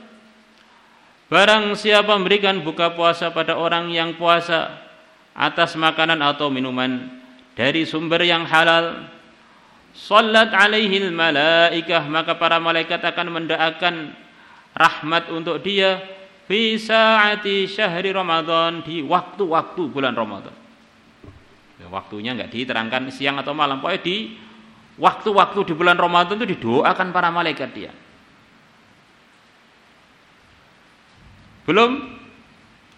Barang 1.33 1.73
siapa 1.73 2.13
memberikan 2.13 2.61
buka 2.61 2.93
puasa 2.93 3.33
pada 3.33 3.57
orang 3.57 3.89
yang 3.89 4.13
puasa 4.21 4.69
atas 5.33 5.81
makanan 5.81 6.21
atau 6.21 6.53
minuman 6.53 7.09
dari 7.57 7.89
sumber 7.89 8.21
yang 8.21 8.45
halal, 8.45 9.09
salat 9.97 10.53
alaihi 10.53 11.09
malaikah 11.09 12.05
maka 12.05 12.37
para 12.37 12.61
malaikat 12.61 13.01
akan 13.01 13.33
mendoakan 13.33 14.13
rahmat 14.77 15.33
untuk 15.33 15.57
dia 15.65 16.05
fi 16.45 16.77
saati 16.77 17.65
syahri 17.65 18.13
Ramadan 18.13 18.85
di 18.85 19.01
waktu-waktu 19.01 19.89
bulan 19.89 20.13
Ramadan. 20.13 20.53
Ya, 21.81 21.89
waktunya 21.89 22.37
enggak 22.37 22.53
diterangkan 22.53 23.09
siang 23.09 23.41
atau 23.41 23.57
malam, 23.57 23.81
pokoknya 23.81 24.05
di 24.05 24.37
waktu-waktu 25.01 25.65
di 25.65 25.73
bulan 25.73 25.97
Ramadan 25.97 26.37
itu 26.45 26.61
didoakan 26.61 27.09
para 27.09 27.33
malaikat 27.33 27.73
dia. 27.73 28.02
Belum 31.63 32.19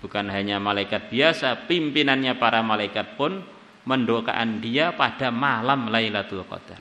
bukan 0.00 0.26
hanya 0.32 0.56
malaikat 0.56 1.12
biasa, 1.12 1.68
pimpinannya 1.68 2.36
para 2.40 2.64
malaikat 2.64 3.16
pun 3.16 3.44
mendoakan 3.84 4.64
dia 4.64 4.96
pada 4.96 5.28
malam 5.28 5.92
Lailatul 5.92 6.44
Qadar. 6.48 6.80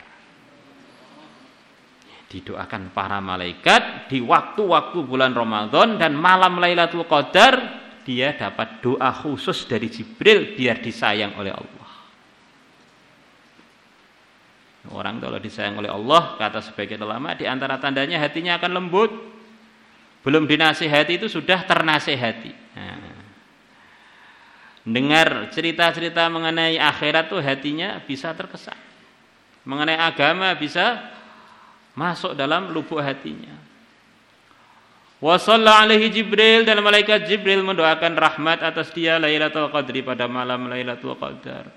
Didoakan 2.32 2.89
para 2.96 3.22
malaikat 3.22 4.10
di 4.10 4.24
waktu-waktu 4.24 5.06
bulan 5.06 5.36
Ramadan 5.36 6.00
dan 6.00 6.15
malam 6.15 6.58
Lailatul 6.58 7.06
Qadar 7.06 7.84
dia 8.04 8.36
dapat 8.36 8.84
doa 8.84 9.12
khusus 9.15 9.63
dari 9.67 9.88
Jibril 9.88 10.56
biar 10.56 10.84
disayang 10.84 11.36
oleh 11.39 11.56
Allah. 11.56 11.89
Orang 14.91 15.24
kalau 15.24 15.39
disayang 15.39 15.80
oleh 15.80 15.88
Allah, 15.88 16.36
kata 16.36 16.60
sebagian 16.60 17.00
ulama, 17.00 17.32
di 17.39 17.48
antara 17.48 17.80
tandanya 17.80 18.19
hatinya 18.19 18.60
akan 18.60 18.72
lembut, 18.84 19.12
belum 20.24 20.48
dinasihati 20.48 21.20
itu 21.20 21.28
sudah 21.28 21.68
ternasihati. 21.68 22.52
Nah. 22.80 23.12
Dengar 24.84 25.48
cerita-cerita 25.52 26.28
mengenai 26.28 26.76
akhirat 26.76 27.32
tuh 27.32 27.40
hatinya 27.40 28.04
bisa 28.04 28.36
terkesan. 28.36 28.76
Mengenai 29.64 29.96
agama 29.96 30.52
bisa 30.60 31.00
masuk 31.96 32.36
dalam 32.36 32.72
lubuk 32.72 33.00
hatinya. 33.00 33.56
Wa 35.24 35.40
alaihi 35.40 36.12
Jibril 36.12 36.68
dan 36.68 36.84
malaikat 36.84 37.24
Jibril 37.24 37.64
mendoakan 37.64 38.12
rahmat 38.20 38.60
atas 38.60 38.92
dia 38.92 39.16
Lailatul 39.16 39.72
Qadri 39.72 40.04
pada 40.04 40.28
malam 40.28 40.68
Lailatul 40.68 41.16
Qadar. 41.16 41.72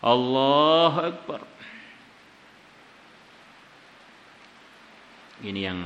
Allah 0.00 1.12
Akbar. 1.12 1.57
ini 5.42 5.60
yang 5.66 5.78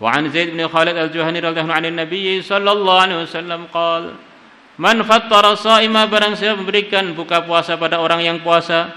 Wa 0.00 0.16
an 0.16 0.32
Zaid 0.32 0.56
bin 0.56 0.64
Khalid 0.64 0.96
Al-Juhani 0.96 1.44
radhiyallahu 1.44 1.76
anhu 1.76 1.92
Nabi 1.92 2.40
sallallahu 2.40 3.00
alaihi 3.04 3.20
wasallam 3.28 3.68
qol 3.68 4.16
Man 4.80 5.04
fattara 5.04 5.52
sha'ima 5.52 6.08
barang 6.08 6.40
siapa 6.40 6.56
memberikan 6.56 7.12
buka 7.12 7.44
puasa 7.44 7.76
pada 7.76 8.00
orang 8.00 8.24
yang 8.24 8.40
puasa 8.40 8.96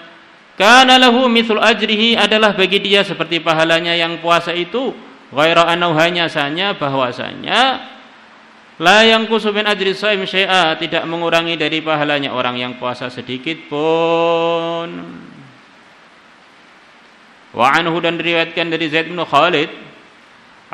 kana 0.55 0.95
lahu 0.95 1.27
mithlu 1.27 1.59
ajrihi 1.59 2.15
adalah 2.15 2.55
bagi 2.55 2.79
dia 2.79 3.03
seperti 3.03 3.43
pahalanya 3.43 3.91
yang 3.91 4.23
puasa 4.23 4.55
itu 4.55 4.95
ghaira 5.35 5.67
anau 5.67 5.91
hanya 5.91 6.31
sanya 6.31 6.71
bahwasanya 6.79 7.83
la 8.79 9.03
yang 9.03 9.27
kusubin 9.27 9.67
ajri 9.67 9.91
shaim 9.91 10.23
syai'a 10.23 10.79
tidak 10.79 11.03
mengurangi 11.03 11.59
dari 11.59 11.83
pahalanya 11.83 12.31
orang 12.31 12.55
yang 12.55 12.73
puasa 12.79 13.11
sedikit 13.11 13.67
pun. 13.67 15.22
Wa 17.53 17.77
anhu 17.77 18.01
dan 18.01 18.17
diriwayatkan 18.17 18.73
dari 18.73 18.89
Zaid 18.89 19.13
bin 19.13 19.21
Khalid 19.21 19.69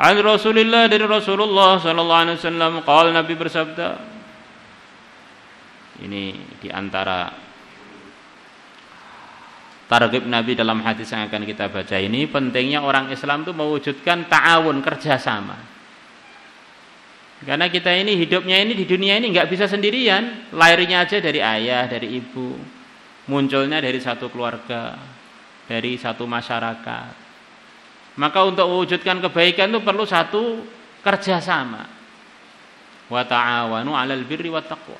An 0.00 0.16
Rasulillah 0.16 0.88
dari 0.88 1.04
Rasulullah 1.04 1.76
sallallahu 1.76 2.20
alaihi 2.24 2.36
wasallam 2.40 2.72
qala 2.88 3.12
Nabi 3.12 3.36
bersabda 3.36 3.88
Ini 6.00 6.24
di 6.56 6.68
antara 6.72 7.28
targib 9.90 10.24
Nabi 10.24 10.54
dalam 10.54 10.80
hadis 10.86 11.10
yang 11.10 11.26
akan 11.26 11.42
kita 11.42 11.66
baca 11.66 11.98
ini 11.98 12.24
pentingnya 12.30 12.80
orang 12.80 13.10
Islam 13.10 13.42
itu 13.42 13.50
mewujudkan 13.50 14.30
ta'awun 14.30 14.78
kerjasama. 14.86 15.58
Karena 17.42 17.66
kita 17.66 17.90
ini 17.90 18.14
hidupnya 18.14 18.62
ini 18.62 18.78
di 18.78 18.86
dunia 18.86 19.18
ini 19.18 19.34
nggak 19.34 19.50
bisa 19.50 19.66
sendirian, 19.66 20.52
lahirnya 20.54 21.02
aja 21.02 21.18
dari 21.18 21.42
ayah, 21.42 21.90
dari 21.90 22.20
ibu, 22.20 22.54
munculnya 23.26 23.82
dari 23.82 23.98
satu 23.98 24.30
keluarga, 24.30 24.94
dari 25.70 25.94
satu 25.94 26.26
masyarakat. 26.26 27.14
Maka 28.18 28.38
untuk 28.42 28.66
mewujudkan 28.66 29.22
kebaikan 29.22 29.70
itu 29.70 29.86
perlu 29.86 30.02
satu 30.02 30.66
kerjasama. 30.98 31.86
Wa 33.06 33.22
ta'awanu 33.22 33.94
'alal 33.94 34.26
birri 34.26 34.50
wat 34.50 34.66
taqwa. 34.66 34.98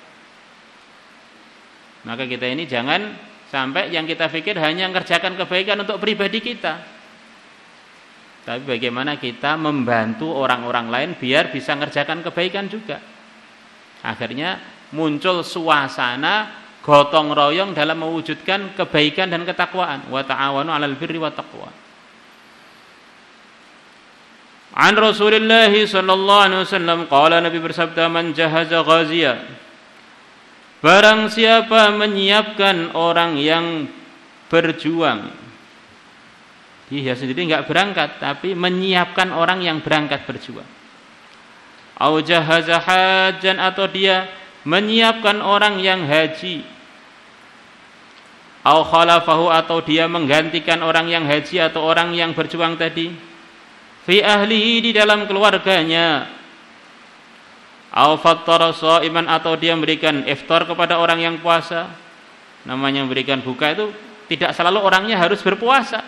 Maka 2.06 2.22
kita 2.30 2.46
ini 2.46 2.70
jangan 2.70 3.18
sampai 3.50 3.90
yang 3.90 4.06
kita 4.06 4.30
pikir 4.30 4.54
hanya 4.62 4.86
mengerjakan 4.86 5.34
kebaikan 5.34 5.82
untuk 5.82 5.98
pribadi 5.98 6.38
kita. 6.38 6.78
Tapi 8.46 8.62
bagaimana 8.64 9.20
kita 9.20 9.58
membantu 9.58 10.32
orang-orang 10.32 10.86
lain 10.88 11.10
biar 11.18 11.52
bisa 11.52 11.74
mengerjakan 11.76 12.24
kebaikan 12.24 12.70
juga. 12.70 13.02
Akhirnya 14.00 14.56
muncul 14.96 15.44
suasana 15.44 16.59
gotong 16.80 17.32
royong 17.36 17.76
dalam 17.76 18.00
mewujudkan 18.00 18.76
kebaikan 18.76 19.28
dan 19.28 19.44
ketakwaan. 19.44 20.08
Wa 20.08 20.24
ta'awanu 20.24 20.72
'alal 20.72 20.96
birri 20.96 21.20
wat 21.20 21.36
taqwa. 21.36 21.68
An 24.70 24.94
Rasulullah 24.94 25.66
sallallahu 25.66 26.44
alaihi 26.46 26.62
wasallam 26.62 26.98
qala 27.10 27.42
Nabi 27.42 27.58
bersabda 27.58 28.06
man 28.06 28.30
jahaza 28.30 28.86
ghaziya 28.86 29.42
Barang 30.78 31.26
siapa 31.26 31.90
menyiapkan 31.90 32.94
orang 32.94 33.34
yang 33.34 33.90
berjuang 34.46 35.26
Dia 36.86 37.18
sendiri 37.18 37.50
nggak 37.50 37.66
berangkat 37.66 38.22
Tapi 38.22 38.54
menyiapkan 38.54 39.34
orang 39.34 39.58
yang 39.58 39.82
berangkat 39.82 40.22
berjuang 40.22 40.70
Au 42.00 42.22
hajan 42.22 43.56
atau 43.60 43.84
dia 43.90 44.30
menyiapkan 44.66 45.40
orang 45.40 45.80
yang 45.80 46.04
haji 46.04 46.66
Au 48.60 48.84
khalafahu 48.84 49.48
atau 49.48 49.80
dia 49.80 50.04
menggantikan 50.04 50.84
orang 50.84 51.08
yang 51.08 51.24
haji 51.24 51.64
atau 51.64 51.80
orang 51.80 52.12
yang 52.12 52.36
berjuang 52.36 52.76
tadi 52.76 53.12
Fi 54.04 54.20
ahlihi 54.20 54.84
di 54.84 54.90
dalam 54.92 55.24
keluarganya 55.24 56.40
Au 57.90 58.14
fattara 58.22 58.70
iman 59.02 59.26
atau 59.26 59.58
dia 59.58 59.74
memberikan 59.74 60.22
iftar 60.22 60.62
kepada 60.62 61.02
orang 61.02 61.18
yang 61.18 61.36
puasa. 61.42 61.90
Namanya 62.62 63.02
memberikan 63.02 63.42
buka 63.42 63.74
itu 63.74 63.90
tidak 64.30 64.54
selalu 64.54 64.78
orangnya 64.78 65.18
harus 65.18 65.42
berpuasa. 65.42 65.98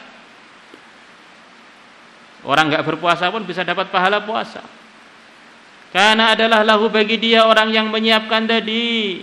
Orang 2.47 2.71
nggak 2.71 2.87
berpuasa 2.87 3.27
pun 3.35 3.43
bisa 3.43 3.67
dapat 3.67 3.91
pahala 3.91 4.23
puasa. 4.23 4.63
Karena 5.93 6.33
adalah 6.33 6.65
lahu 6.65 6.89
bagi 6.89 7.21
dia 7.21 7.45
orang 7.45 7.69
yang 7.69 7.93
menyiapkan 7.93 8.49
tadi 8.49 9.21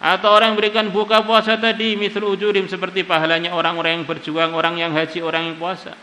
atau 0.00 0.32
orang 0.32 0.52
yang 0.52 0.56
memberikan 0.56 0.86
buka 0.92 1.24
puasa 1.24 1.56
tadi 1.56 1.96
misal 1.96 2.28
ujurim 2.28 2.68
seperti 2.68 3.04
pahalanya 3.04 3.56
orang-orang 3.56 4.00
yang 4.00 4.04
berjuang, 4.04 4.52
orang 4.52 4.76
yang 4.76 4.92
haji, 4.92 5.24
orang 5.24 5.52
yang 5.52 5.56
puasa. 5.56 5.96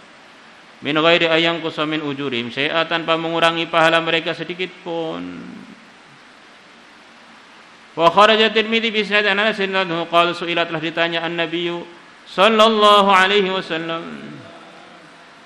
Min 0.82 0.98
ghairi 0.98 1.26
ayang 1.30 1.62
kusamin 1.62 2.06
ujurim 2.06 2.54
syai'a 2.54 2.86
tanpa 2.86 3.18
mengurangi 3.18 3.66
pahala 3.66 3.98
mereka 4.02 4.38
sedikit 4.38 4.70
pun. 4.86 5.22
Wa 7.98 8.14
kharaja 8.14 8.54
Tirmidzi 8.54 8.94
bi 8.94 9.02
sanad 9.02 9.34
Anas 9.34 9.58
anhu 9.58 10.06
qala 10.10 10.38
su'ilat 10.38 10.70
telah 10.70 10.82
ditanya 10.82 11.26
an-nabiy 11.26 11.74
sallallahu 12.30 13.10
alaihi 13.10 13.50
wasallam 13.50 14.06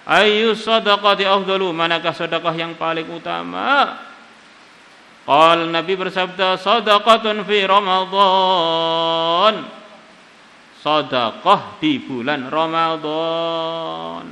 ayu 0.04 0.52
sadaqati 0.52 1.24
afdalu 1.24 1.72
manakah 1.72 2.12
sedekah 2.12 2.52
yang 2.52 2.76
paling 2.76 3.08
utama 3.08 3.96
Qal 5.27 5.75
Nabi 5.75 5.99
bersabda 5.99 6.55
sadaqatun 6.61 7.43
fi 7.43 7.67
Ramadan 7.67 9.55
sedekah 10.83 11.83
di 11.83 11.99
bulan 11.99 12.47
Ramadan 12.47 14.27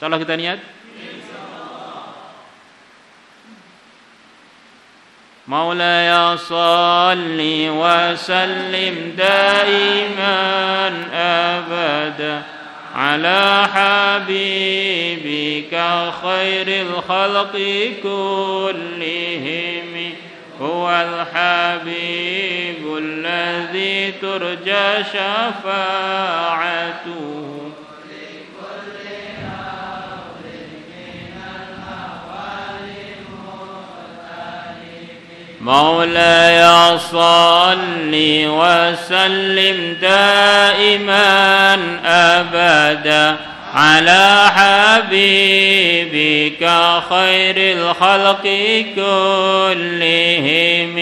Salah 0.00 0.16
kita 0.16 0.34
niat 0.36 0.74
مولاي 5.48 6.36
صل 6.36 7.40
وسلم 7.68 9.12
دائما 9.16 10.36
ابدا 11.12 12.42
على 12.99 13.67
حبيبك 13.73 15.73
خير 16.23 16.67
الخلق 16.81 17.55
كلهم. 18.03 20.13
هو 20.61 20.89
الحبيب 20.89 22.97
الذي 22.97 24.11
ترجى 24.11 25.03
شفاعته. 25.13 25.69
مولاي 35.61 36.97
صل 36.97 38.11
وسلم 38.47 39.97
دائما 40.01 41.73
أبدا 42.05 43.37
على 43.73 44.51
حبيبك 44.55 46.69
خير 47.09 47.55
الخلق 47.57 48.43
كلهم. 48.95 50.97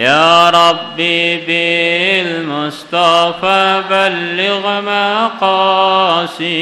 يا 0.00 0.50
ربي 0.50 1.36
بالمصطفى 2.24 3.82
بلغ 3.90 4.80
مقاصدنا. 5.40 6.54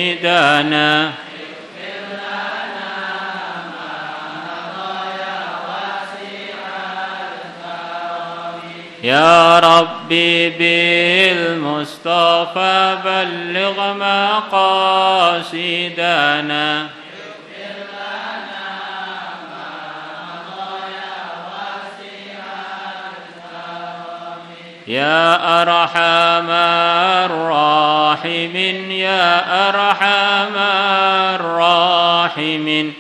يا 9.03 9.59
ربي 9.59 10.51
بالمصطفى 11.39 12.99
بلغ 13.05 13.95
مقاصدنا. 14.53 15.69
يا 24.89 25.61
أرحم 25.63 26.51
الراحمين 27.31 28.91
يا 28.91 29.69
أرحم 29.69 30.57
الراحمين. 31.37 32.95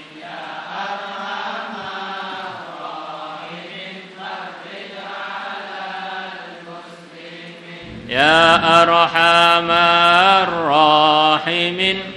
يا 8.09 8.83
أرحم 8.83 9.70
الراحمين. 10.48 12.08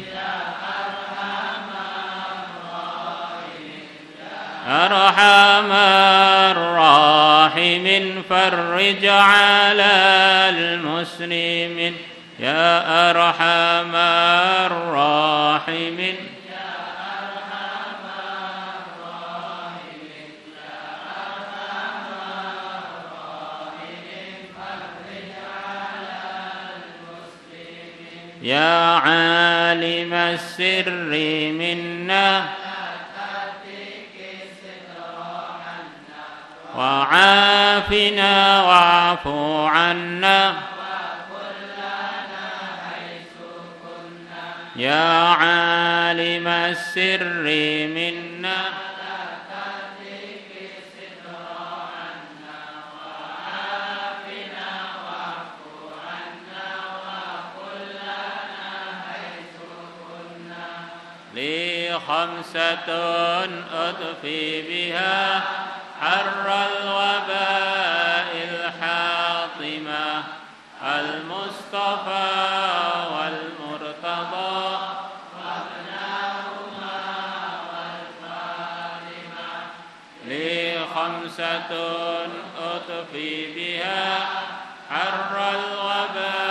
فرج 8.31 9.05
على 9.05 9.91
المسلمين 10.49 11.95
يا 12.39 13.09
أرحم 13.09 13.95
الراحمين 14.71 16.15
يا 28.41 28.95
عالم 28.95 30.13
السر 30.13 30.89
منا 31.51 32.60
وعافنا 36.81 38.61
واعف 38.61 39.27
عنا. 39.75 40.55
يا 44.75 45.23
عالم 45.27 46.47
السر 46.47 47.45
منا. 47.95 48.61
لي 61.35 61.99
خمسة 62.07 62.89
أطفي 63.73 64.61
بها. 64.61 65.41
حر 66.01 66.47
الوباء 66.47 68.31
الحاطمة 68.49 70.23
المصطفى 70.83 72.29
والمرتضى. 73.13 74.77
لي 80.25 80.85
خمسة 80.95 81.71
أطفي 82.59 83.53
بها 83.55 84.19
حر 84.89 85.49
الوباء 85.49 86.50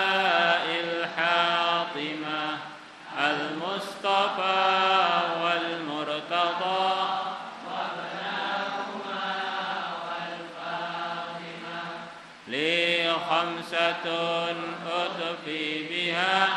أطفي 14.07 15.89
بها. 15.89 16.49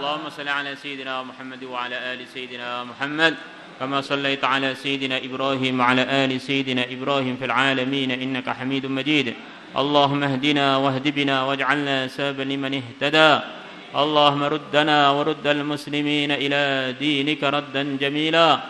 اللهم 0.00 0.30
صل 0.30 0.48
على 0.48 0.76
سيدنا 0.76 1.22
محمد 1.22 1.64
وعلى 1.64 1.96
آل 2.12 2.28
سيدنا 2.28 2.84
محمد 2.84 3.36
كما 3.80 4.00
صليت 4.00 4.44
على 4.44 4.74
سيدنا 4.74 5.16
إبراهيم 5.24 5.80
وعلى 5.80 6.02
آل 6.24 6.40
سيدنا 6.40 6.84
إبراهيم 6.84 7.36
في 7.36 7.44
العالمين 7.44 8.10
إنك 8.10 8.50
حميد 8.50 8.86
مجيد. 8.86 9.34
اللهم 9.70 10.22
اهدنا 10.22 10.76
واهد 10.76 11.08
بنا 11.14 11.42
واجعلنا 11.44 12.08
سببا 12.08 12.42
لمن 12.42 12.82
اهتدى. 12.82 13.38
اللهم 13.96 14.42
ردنا 14.42 15.10
ورد 15.10 15.46
المسلمين 15.46 16.30
إلى 16.30 16.94
دينك 16.98 17.44
ردا 17.44 17.96
جميلا. 18.00 18.60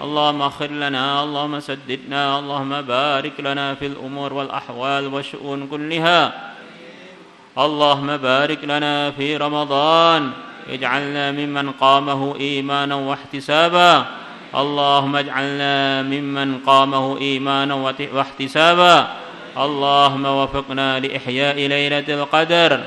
اللهم 0.00 0.42
اخر 0.42 0.70
لنا 0.70 1.22
اللهم 1.22 1.60
سددنا 1.60 2.38
اللهم 2.38 2.82
بارك 2.82 3.40
لنا 3.40 3.74
في 3.74 3.86
الأمور 3.86 4.32
والأحوال 4.32 5.14
والشؤون 5.14 5.66
كلها. 5.66 6.32
اللهم 7.58 8.16
بارك 8.16 8.64
لنا 8.64 9.10
في 9.10 9.36
رمضان. 9.36 10.30
اجعلنا 10.70 11.32
ممن 11.32 11.70
قامه 11.70 12.36
إيمانا 12.40 12.94
واحتسابا. 12.94 14.06
اللهم 14.54 15.16
اجعلنا 15.16 16.02
ممن 16.02 16.58
قامه 16.66 17.18
إيمانا 17.18 17.74
واحتسابا. 18.14 19.08
اللهم 19.58 20.24
وفقنا 20.26 21.00
لإحياء 21.00 21.56
ليلة 21.56 22.08
القدر 22.08 22.80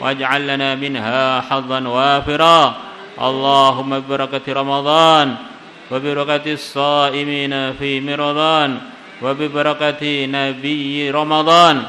واجعل 0.00 0.48
لنا 0.48 0.74
منها 0.74 1.40
حظا 1.40 1.80
وافرا. 1.88 2.74
اللهم 3.22 4.00
ببركة 4.00 4.52
رمضان 4.52 5.34
وببركة 5.90 6.52
الصائمين 6.52 7.72
في 7.72 8.14
رمضان 8.14 8.78
وببركة 9.22 10.26
نبي 10.26 11.10
رمضان. 11.10 11.82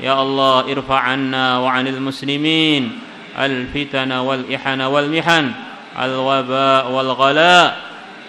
يا 0.00 0.22
الله 0.22 0.72
ارفع 0.72 0.98
عنا 0.98 1.58
وعن 1.58 1.86
المسلمين 1.86 2.98
الفتن 3.38 4.12
والإحن 4.12 4.80
والمحن 4.80 5.52
الوباء 6.02 6.90
والغلاء 6.90 7.76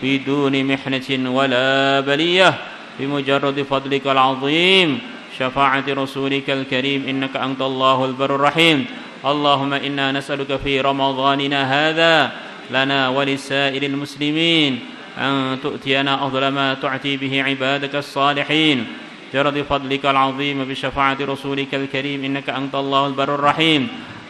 بدون 0.04 0.64
محنة 0.64 1.10
ولا 1.32 2.00
بلية 2.00 2.54
بمجرد 3.00 3.62
فضلك 3.62 4.08
العظيم. 4.08 5.15
شفاعة 5.40 5.84
رسولك 5.90 6.50
الكريم 6.50 7.08
إنك 7.08 7.36
أنت 7.36 7.62
الله 7.62 8.06
البر 8.06 8.36
الرحيم. 8.36 8.86
اللهم 9.26 9.74
إنا 9.74 10.12
نسألك 10.12 10.60
في 10.64 10.82
رمضاننا 10.82 11.60
هذا 11.76 12.32
لنا 12.72 13.10
ولسائر 13.10 13.84
المسلمين 13.84 14.80
أن 15.18 15.58
تؤتينا 15.64 16.28
أفضل 16.28 16.48
ما 16.48 16.74
تعتي 16.74 17.18
به 17.18 17.44
عبادك 17.44 17.96
الصالحين. 17.96 18.88
جرد 19.34 19.66
فضلك 19.70 20.06
العظيم 20.06 20.66
بشفاعة 20.66 21.18
رسولك 21.22 21.76
الكريم 21.76 22.24
إنك 22.24 22.50
أنت 22.50 22.76
الله 22.76 23.08
البر 23.08 23.36
الرحيم. 23.36 23.88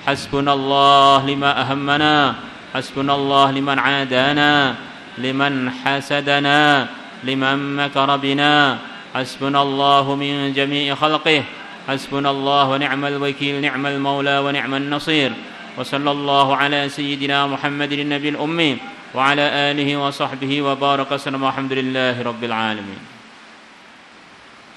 حسبنا 0.08 0.54
الله 0.54 1.26
لما 1.30 1.52
أهمنا 1.62 2.36
حسبنا 2.74 3.16
الله 3.16 3.52
لمن 3.52 3.78
عادانا 3.80 4.76
لمن 5.18 5.72
حسدنا 5.72 6.88
لمن 7.24 7.58
مكر 7.76 8.18
بنا. 8.18 8.78
حسبنا 9.16 9.62
الله 9.62 10.16
من 10.16 10.54
جميع 10.54 10.96
خلقه 10.96 11.44
حسبنا 11.88 12.32
الله 12.32 12.70
ونعم 12.70 13.06
الوكيل 13.06 13.62
نعم 13.62 13.86
المولى 13.86 14.38
ونعم 14.40 14.74
النصير 14.76 15.32
وصلى 15.78 16.12
الله 16.12 16.56
على 16.56 16.90
سيدنا 16.90 17.48
محمد 17.48 17.92
النبي 17.92 18.30
الأمي 18.30 18.78
وعلى 19.16 19.42
آله 19.72 19.98
وصحبه 19.98 20.62
وبارك 20.62 21.12
وسلم 21.12 21.44
والحمد 21.44 21.74
لله 21.74 22.24
رب 22.24 22.44
العالمين. 22.44 23.00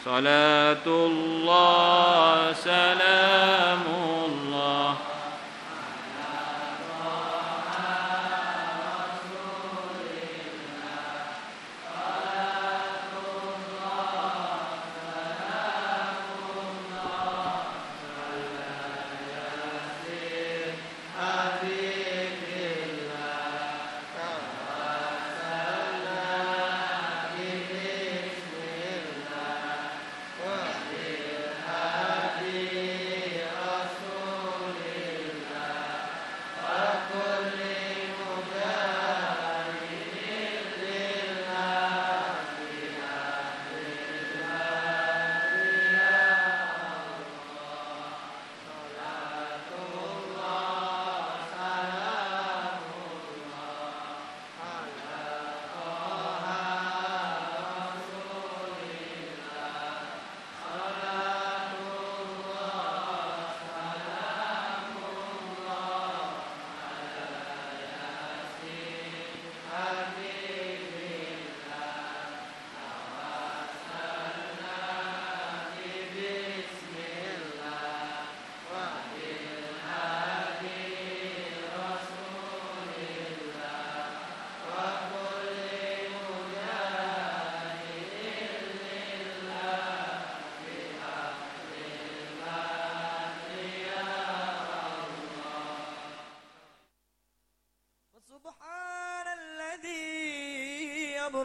صلاة 0.04 0.86
الله 0.86 2.52
سلام 2.52 3.84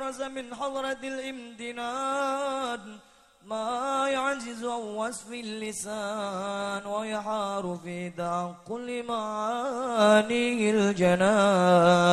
أبرز 0.03 0.21
من 0.21 0.55
حضرة 0.55 0.97
الامتنان. 1.03 2.79
ما 3.45 4.09
يعجز 4.09 4.65
عن 4.65 4.81
وصف 4.81 5.31
اللسان 5.31 6.85
ويحار 6.85 7.79
في 7.83 8.09
تعقل 8.09 9.03
معاني 9.07 10.71
الجنان. 10.71 11.93